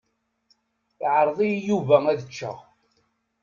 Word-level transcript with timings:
Iɛreḍ-iyi 1.03 1.59
Yuba 1.69 1.95
ad 2.11 2.19
ččeɣ. 2.27 2.57